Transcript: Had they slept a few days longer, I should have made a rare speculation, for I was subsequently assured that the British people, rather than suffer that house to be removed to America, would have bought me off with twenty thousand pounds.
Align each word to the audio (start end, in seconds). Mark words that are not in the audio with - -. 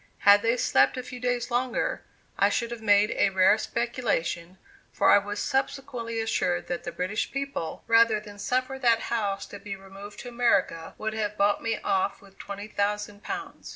Had 0.25 0.41
they 0.41 0.57
slept 0.57 0.97
a 0.97 1.03
few 1.03 1.19
days 1.19 1.51
longer, 1.51 2.01
I 2.35 2.49
should 2.49 2.71
have 2.71 2.81
made 2.81 3.11
a 3.15 3.29
rare 3.29 3.59
speculation, 3.59 4.57
for 4.91 5.11
I 5.11 5.19
was 5.19 5.37
subsequently 5.39 6.19
assured 6.19 6.65
that 6.69 6.85
the 6.85 6.91
British 6.91 7.31
people, 7.31 7.83
rather 7.85 8.19
than 8.19 8.39
suffer 8.39 8.79
that 8.79 8.99
house 9.13 9.45
to 9.45 9.59
be 9.59 9.75
removed 9.75 10.17
to 10.21 10.29
America, 10.29 10.95
would 10.97 11.13
have 11.13 11.37
bought 11.37 11.61
me 11.61 11.77
off 11.83 12.19
with 12.19 12.39
twenty 12.39 12.67
thousand 12.67 13.21
pounds. 13.21 13.69